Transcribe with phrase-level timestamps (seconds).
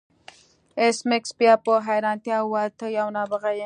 [0.81, 3.59] ایس میکس بیا په حیرانتیا وویل ته یو نابغه یې